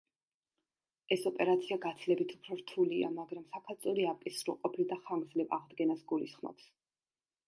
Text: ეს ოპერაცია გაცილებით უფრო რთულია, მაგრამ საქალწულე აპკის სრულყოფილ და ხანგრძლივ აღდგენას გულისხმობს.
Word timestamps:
ეს 1.15 1.25
ოპერაცია 1.31 1.75
გაცილებით 1.83 2.31
უფრო 2.37 2.57
რთულია, 2.61 3.09
მაგრამ 3.17 3.45
საქალწულე 3.57 4.07
აპკის 4.13 4.39
სრულყოფილ 4.45 4.87
და 4.95 4.97
ხანგრძლივ 5.03 5.55
აღდგენას 5.59 6.03
გულისხმობს. 6.13 6.67